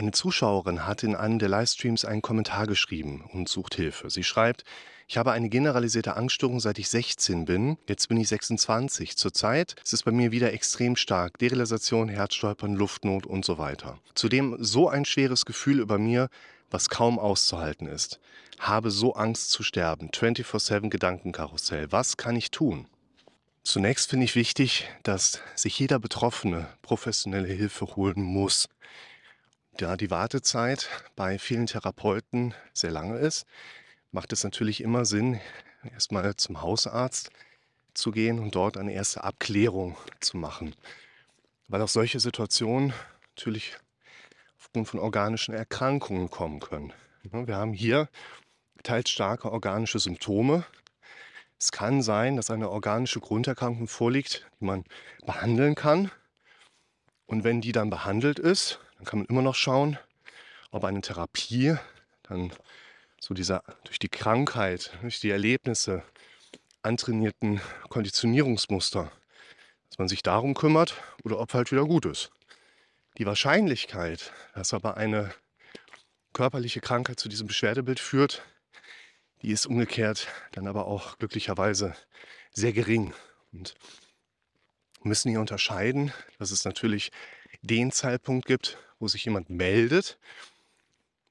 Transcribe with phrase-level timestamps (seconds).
[0.00, 4.08] Eine Zuschauerin hat in einem der Livestreams einen Kommentar geschrieben und sucht Hilfe.
[4.08, 4.64] Sie schreibt,
[5.06, 7.76] ich habe eine generalisierte Angststörung seit ich 16 bin.
[7.86, 9.18] Jetzt bin ich 26.
[9.18, 11.36] Zurzeit ist es bei mir wieder extrem stark.
[11.36, 13.98] Derealisation, Herzstolpern, Luftnot und so weiter.
[14.14, 16.30] Zudem so ein schweres Gefühl über mir,
[16.70, 18.20] was kaum auszuhalten ist.
[18.58, 20.08] Habe so Angst zu sterben.
[20.08, 21.92] 24-7 Gedankenkarussell.
[21.92, 22.86] Was kann ich tun?
[23.64, 28.66] Zunächst finde ich wichtig, dass sich jeder Betroffene professionelle Hilfe holen muss.
[29.80, 33.46] Da die Wartezeit bei vielen Therapeuten sehr lange ist,
[34.12, 35.40] macht es natürlich immer Sinn,
[35.90, 37.30] erstmal zum Hausarzt
[37.94, 40.74] zu gehen und dort eine erste Abklärung zu machen.
[41.68, 42.92] Weil auch solche Situationen
[43.34, 43.78] natürlich
[44.58, 46.92] aufgrund von organischen Erkrankungen kommen können.
[47.22, 48.10] Wir haben hier
[48.82, 50.66] teils starke organische Symptome,
[51.58, 54.84] es kann sein, dass eine organische Grunderkrankung vorliegt, die man
[55.24, 56.10] behandeln kann.
[57.24, 59.98] Und wenn die dann behandelt ist, dann kann man immer noch schauen,
[60.72, 61.74] ob eine Therapie
[62.24, 62.52] dann
[63.18, 66.02] so dieser durch die Krankheit, durch die Erlebnisse
[66.82, 69.10] antrainierten Konditionierungsmuster,
[69.88, 72.30] dass man sich darum kümmert oder ob halt wieder gut ist.
[73.16, 75.34] Die Wahrscheinlichkeit, dass aber eine
[76.34, 78.42] körperliche Krankheit zu diesem Beschwerdebild führt,
[79.40, 81.96] die ist umgekehrt dann aber auch glücklicherweise
[82.52, 83.14] sehr gering.
[83.50, 83.74] Und
[85.02, 87.10] müssen hier unterscheiden, dass es natürlich
[87.62, 90.18] den Zeitpunkt gibt, wo sich jemand meldet,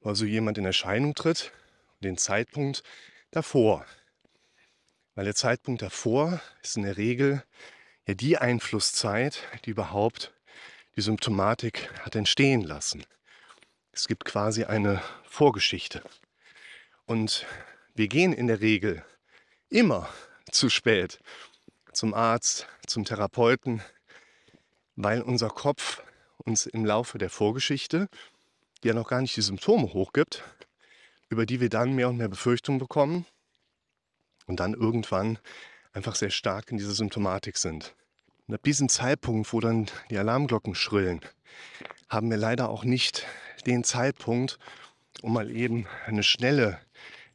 [0.04, 1.52] also jemand in Erscheinung tritt,
[2.02, 2.84] den Zeitpunkt
[3.32, 3.86] davor.
[5.16, 7.44] Weil der Zeitpunkt davor ist in der Regel
[8.08, 10.34] ja die Einflusszeit, die überhaupt
[10.96, 13.06] die Symptomatik hat entstehen lassen.
[13.92, 16.02] Es gibt quasi eine Vorgeschichte.
[17.06, 17.46] Und
[17.96, 19.04] wir gehen in der Regel
[19.70, 20.10] immer
[20.52, 21.20] zu spät
[21.92, 23.82] zum Arzt, zum Therapeuten,
[24.96, 26.02] weil unser Kopf
[26.46, 28.10] uns im Laufe der Vorgeschichte
[28.84, 30.44] ja noch gar nicht die Symptome hochgibt,
[31.30, 33.26] über die wir dann mehr und mehr Befürchtungen bekommen
[34.48, 35.38] und dann irgendwann
[35.94, 37.96] einfach sehr stark in dieser Symptomatik sind.
[38.48, 41.22] Und ab diesem Zeitpunkt, wo dann die Alarmglocken schrillen,
[42.10, 43.28] haben wir leider auch nicht
[43.66, 44.58] den Zeitpunkt,
[45.22, 46.80] um mal eben eine schnelle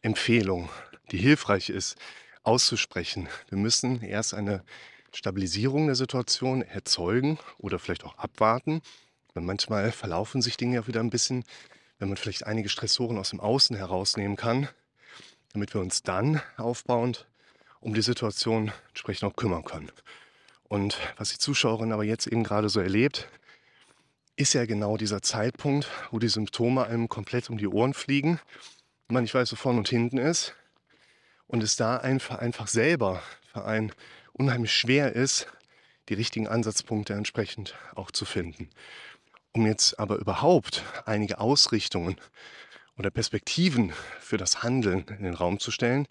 [0.02, 0.68] Empfehlung,
[1.12, 1.96] die hilfreich ist,
[2.42, 3.28] auszusprechen.
[3.48, 4.64] Wir müssen erst eine
[5.14, 8.82] Stabilisierung der Situation erzeugen oder vielleicht auch abwarten.
[9.32, 11.44] Weil manchmal verlaufen sich Dinge ja wieder ein bisschen,
[11.98, 14.68] wenn man vielleicht einige Stressoren aus dem Außen herausnehmen kann,
[15.52, 17.26] damit wir uns dann aufbauend
[17.80, 19.90] um die Situation entsprechend auch kümmern können.
[20.64, 23.28] Und was die Zuschauerin aber jetzt eben gerade so erlebt,
[24.36, 28.40] ist ja genau dieser Zeitpunkt, wo die Symptome einem komplett um die Ohren fliegen
[29.08, 30.54] man nicht weiß, wo vorne und hinten ist.
[31.46, 33.22] Und es da einfach, einfach selber
[33.52, 33.92] für einen
[34.32, 35.46] unheimlich schwer ist,
[36.08, 38.70] die richtigen Ansatzpunkte entsprechend auch zu finden.
[39.52, 42.16] Um jetzt aber überhaupt einige Ausrichtungen
[42.96, 46.06] oder Perspektiven für das Handeln in den Raum zu stellen,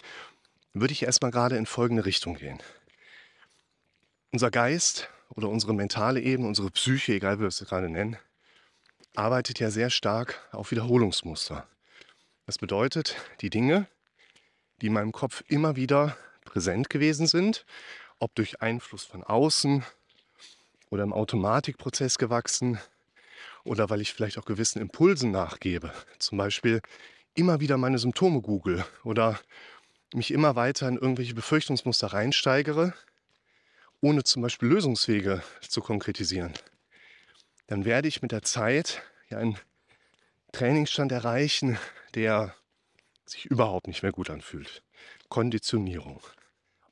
[0.74, 2.60] würde ich erstmal gerade in folgende Richtung gehen.
[4.32, 8.18] Unser Geist oder unsere mentale Ebene, unsere Psyche, egal wie wir es gerade nennen,
[9.16, 11.68] arbeitet ja sehr stark auf Wiederholungsmuster.
[12.46, 13.88] Das bedeutet, die Dinge,
[14.82, 17.66] die in meinem Kopf immer wieder präsent gewesen sind,
[18.20, 19.84] ob durch Einfluss von außen
[20.90, 22.80] oder im Automatikprozess gewachsen
[23.64, 26.82] oder weil ich vielleicht auch gewissen Impulsen nachgebe, zum Beispiel
[27.34, 29.40] immer wieder meine Symptome google oder
[30.14, 32.94] mich immer weiter in irgendwelche Befürchtungsmuster reinsteigere,
[34.02, 36.54] ohne zum Beispiel Lösungswege zu konkretisieren,
[37.68, 39.58] dann werde ich mit der Zeit ja einen
[40.52, 41.80] Trainingsstand erreichen,
[42.14, 42.54] der
[43.34, 44.84] sich überhaupt nicht mehr gut anfühlt.
[45.30, 46.22] Konditionierung.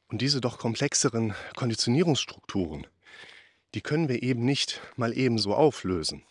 [0.08, 2.86] Und diese doch komplexeren Konditionierungsstrukturen,
[3.74, 6.24] die können wir eben nicht mal ebenso auflösen.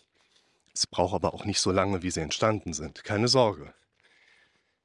[0.73, 3.03] Es braucht aber auch nicht so lange, wie sie entstanden sind.
[3.03, 3.73] Keine Sorge.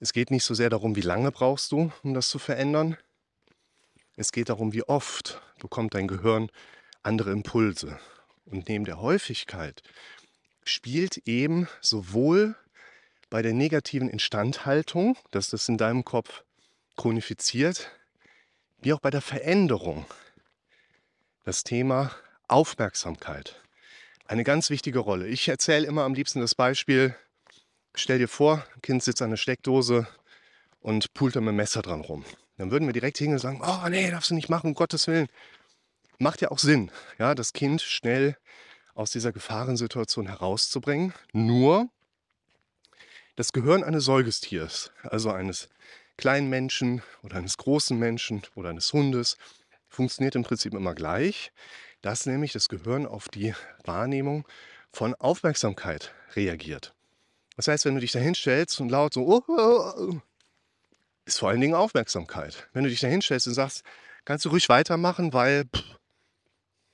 [0.00, 2.96] Es geht nicht so sehr darum, wie lange brauchst du, um das zu verändern.
[4.16, 6.50] Es geht darum, wie oft bekommt dein Gehirn
[7.02, 7.98] andere Impulse.
[8.44, 9.82] Und neben der Häufigkeit
[10.64, 12.56] spielt eben sowohl
[13.30, 16.44] bei der negativen Instandhaltung, dass das in deinem Kopf
[16.96, 17.90] chronifiziert,
[18.80, 20.06] wie auch bei der Veränderung
[21.44, 22.12] das Thema
[22.48, 23.60] Aufmerksamkeit
[24.26, 25.26] eine ganz wichtige Rolle.
[25.28, 27.16] Ich erzähle immer am liebsten das Beispiel,
[27.94, 30.06] stell dir vor, ein Kind sitzt an der Steckdose
[30.80, 32.24] und pult da mit dem Messer dran rum.
[32.56, 35.06] Dann würden wir direkt hingehen und sagen, oh nee, darfst du nicht machen, um Gottes
[35.06, 35.28] Willen.
[36.18, 38.36] Macht ja auch Sinn, ja, das Kind schnell
[38.94, 41.12] aus dieser Gefahrensituation herauszubringen.
[41.32, 41.90] Nur
[43.36, 45.68] das Gehirn eines Säugestiers, also eines
[46.16, 49.36] kleinen Menschen oder eines großen Menschen oder eines Hundes,
[49.88, 51.52] funktioniert im Prinzip immer gleich,
[52.00, 53.54] dass nämlich das Gehirn auf die
[53.84, 54.46] Wahrnehmung
[54.92, 56.94] von Aufmerksamkeit reagiert.
[57.56, 60.20] Das heißt, wenn du dich da hinstellst und laut so, oh, oh, oh,
[61.24, 62.68] ist vor allen Dingen Aufmerksamkeit.
[62.72, 63.82] Wenn du dich da hinstellst und sagst,
[64.24, 65.98] kannst du ruhig weitermachen, weil, pff,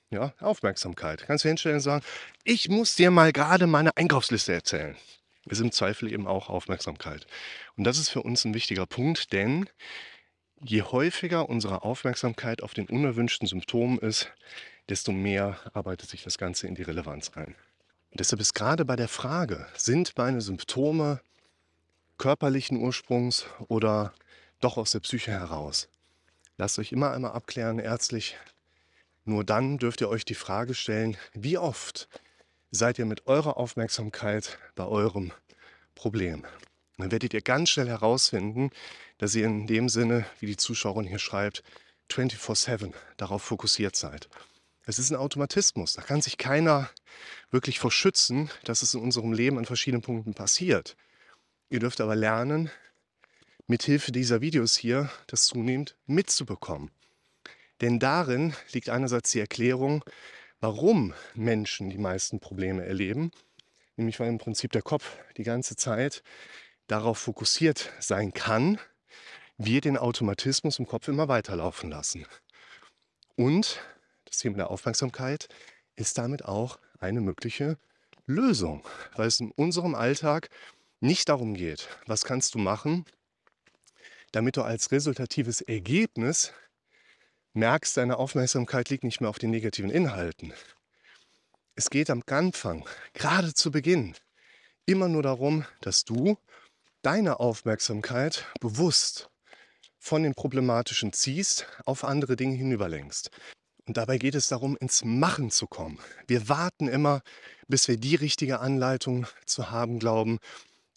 [0.09, 1.23] ja, Aufmerksamkeit.
[1.25, 2.05] Kannst du hinstellen und sagen,
[2.43, 4.95] ich muss dir mal gerade meine Einkaufsliste erzählen.
[5.45, 7.27] Ist im Zweifel eben auch Aufmerksamkeit.
[7.75, 9.69] Und das ist für uns ein wichtiger Punkt, denn
[10.61, 14.31] je häufiger unsere Aufmerksamkeit auf den unerwünschten Symptomen ist,
[14.89, 17.55] desto mehr arbeitet sich das Ganze in die Relevanz rein.
[18.11, 21.21] Und deshalb ist gerade bei der Frage, sind meine Symptome
[22.17, 24.13] körperlichen Ursprungs oder
[24.59, 25.89] doch aus der Psyche heraus?
[26.57, 28.37] Lasst euch immer einmal abklären, ärztlich.
[29.25, 32.07] Nur dann dürft ihr euch die Frage stellen, wie oft
[32.73, 35.31] seid ihr mit eurer Aufmerksamkeit bei eurem
[35.95, 36.43] Problem?
[36.97, 38.71] Dann werdet ihr ganz schnell herausfinden,
[39.19, 41.63] dass ihr in dem Sinne, wie die Zuschauerin hier schreibt,
[42.11, 44.27] 24-7 darauf fokussiert seid.
[44.85, 45.93] Es ist ein Automatismus.
[45.93, 46.89] Da kann sich keiner
[47.51, 50.97] wirklich vor schützen, dass es in unserem Leben an verschiedenen Punkten passiert.
[51.69, 52.69] Ihr dürft aber lernen,
[53.67, 56.91] mithilfe dieser Videos hier das zunehmend mitzubekommen.
[57.81, 60.03] Denn darin liegt einerseits die Erklärung,
[60.63, 63.31] warum Menschen die meisten Probleme erleben,
[63.97, 66.23] nämlich weil im Prinzip der Kopf die ganze Zeit
[66.87, 68.79] darauf fokussiert sein kann,
[69.57, 72.25] wir den Automatismus im Kopf immer weiterlaufen lassen.
[73.35, 73.81] Und
[74.23, 75.49] das Thema der Aufmerksamkeit
[75.97, 77.77] ist damit auch eine mögliche
[78.25, 78.85] Lösung,
[79.17, 80.49] weil es in unserem Alltag
[81.01, 83.03] nicht darum geht, was kannst du machen,
[84.31, 86.53] damit du als resultatives Ergebnis
[87.53, 90.53] merkst, deine Aufmerksamkeit liegt nicht mehr auf den negativen Inhalten.
[91.75, 94.15] Es geht am Anfang, gerade zu Beginn,
[94.85, 96.37] immer nur darum, dass du
[97.01, 99.29] deine Aufmerksamkeit bewusst
[99.97, 103.29] von den problematischen ziehst, auf andere Dinge hinüberlenkst.
[103.85, 105.99] Und dabei geht es darum, ins Machen zu kommen.
[106.27, 107.21] Wir warten immer,
[107.67, 110.39] bis wir die richtige Anleitung zu haben glauben,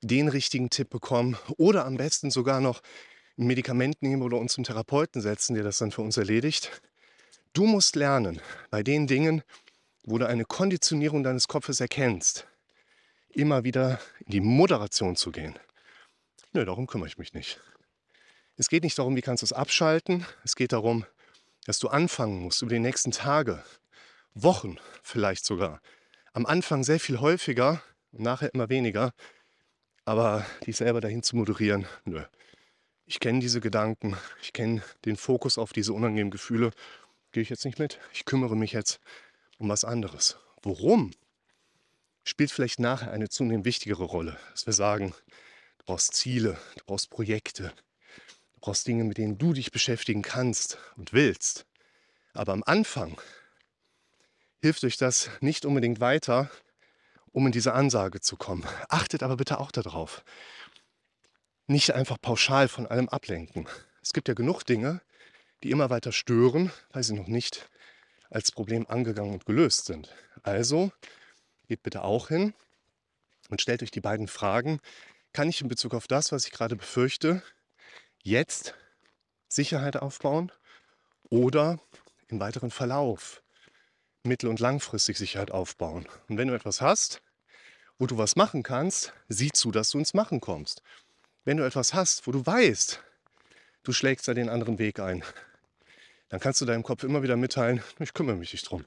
[0.02, 2.82] den richtigen Tipp bekommen oder am besten sogar noch
[3.38, 6.80] ein Medikament nehmen oder uns zum Therapeuten setzen, der das dann für uns erledigt.
[7.52, 8.40] Du musst lernen,
[8.70, 9.42] bei den Dingen,
[10.04, 12.46] wo du eine Konditionierung deines Kopfes erkennst,
[13.30, 15.58] immer wieder in die Moderation zu gehen.
[16.52, 17.60] Nö, darum kümmere ich mich nicht.
[18.56, 20.24] Es geht nicht darum, wie kannst du es abschalten.
[20.42, 21.04] Es geht darum,
[21.66, 23.62] dass du anfangen musst über die nächsten Tage,
[24.34, 25.80] Wochen vielleicht sogar.
[26.32, 29.12] Am Anfang sehr viel häufiger und nachher immer weniger.
[30.04, 32.22] Aber dich selber dahin zu moderieren, nö.
[33.08, 36.72] Ich kenne diese Gedanken, ich kenne den Fokus auf diese unangenehmen Gefühle.
[37.30, 38.00] Gehe ich jetzt nicht mit.
[38.12, 38.98] Ich kümmere mich jetzt
[39.58, 40.36] um was anderes.
[40.62, 41.12] Worum?
[42.24, 44.36] Spielt vielleicht nachher eine zunehmend wichtigere Rolle.
[44.50, 45.14] Dass wir sagen,
[45.78, 47.72] du brauchst Ziele, du brauchst Projekte,
[48.60, 51.64] brauchst Dinge, mit denen du dich beschäftigen kannst und willst.
[52.32, 53.20] Aber am Anfang
[54.60, 56.50] hilft euch das nicht unbedingt weiter,
[57.30, 58.66] um in diese Ansage zu kommen.
[58.88, 60.24] Achtet aber bitte auch darauf.
[61.66, 63.68] Nicht einfach pauschal von allem ablenken.
[64.02, 65.00] Es gibt ja genug Dinge,
[65.62, 67.68] die immer weiter stören, weil sie noch nicht
[68.30, 70.14] als Problem angegangen und gelöst sind.
[70.42, 70.92] Also
[71.66, 72.54] geht bitte auch hin
[73.48, 74.80] und stellt euch die beiden Fragen.
[75.32, 77.42] Kann ich in Bezug auf das, was ich gerade befürchte,
[78.22, 78.74] jetzt
[79.48, 80.52] Sicherheit aufbauen
[81.30, 81.80] oder
[82.28, 83.42] im weiteren Verlauf
[84.22, 86.06] mittel- und langfristig Sicherheit aufbauen.
[86.28, 87.22] Und wenn du etwas hast,
[87.98, 90.82] wo du was machen kannst, sieh zu, dass du ins Machen kommst.
[91.46, 93.00] Wenn du etwas hast, wo du weißt,
[93.84, 95.22] du schlägst da den anderen Weg ein,
[96.28, 98.84] dann kannst du deinem Kopf immer wieder mitteilen, ich kümmere mich nicht drum.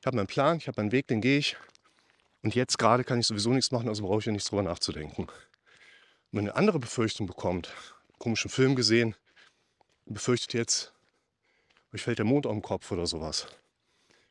[0.00, 1.56] Ich habe meinen Plan, ich habe meinen Weg, den gehe ich.
[2.42, 5.26] Und jetzt gerade kann ich sowieso nichts machen, also brauche ich ja nichts drüber nachzudenken.
[5.26, 5.30] Und
[6.32, 7.72] wenn eine andere Befürchtung bekommt,
[8.18, 9.14] komischen Film gesehen,
[10.04, 10.92] befürchtet jetzt,
[11.94, 13.46] euch fällt der Mond auf den Kopf oder sowas.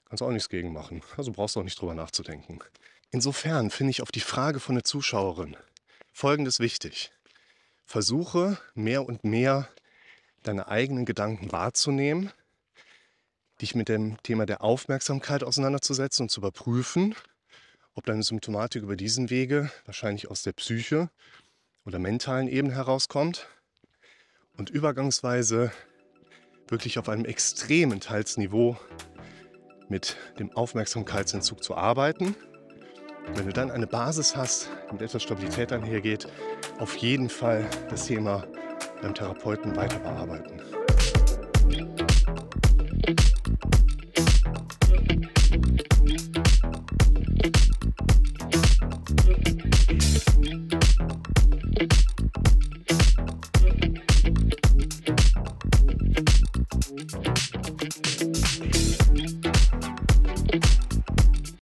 [0.09, 1.03] Kannst auch nichts gegen machen.
[1.15, 2.59] Also brauchst du auch nicht drüber nachzudenken.
[3.11, 5.55] Insofern finde ich auf die Frage von der Zuschauerin
[6.11, 7.13] Folgendes wichtig.
[7.91, 9.67] Versuche mehr und mehr
[10.43, 12.31] deine eigenen Gedanken wahrzunehmen,
[13.59, 17.15] dich mit dem Thema der Aufmerksamkeit auseinanderzusetzen und zu überprüfen,
[17.93, 21.09] ob deine Symptomatik über diesen Wege, wahrscheinlich aus der Psyche
[21.83, 23.49] oder mentalen Ebene herauskommt
[24.55, 25.73] und übergangsweise
[26.69, 28.77] wirklich auf einem extremen Teilsniveau
[29.89, 32.37] mit dem Aufmerksamkeitsentzug zu arbeiten.
[33.35, 36.27] Wenn du dann eine Basis hast, die mit etwas Stabilität einhergeht,
[36.79, 38.43] auf jeden Fall das Thema
[39.01, 40.61] beim Therapeuten weiter bearbeiten.